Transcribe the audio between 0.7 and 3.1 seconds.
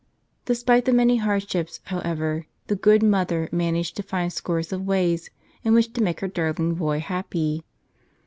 the many hardships, however, the good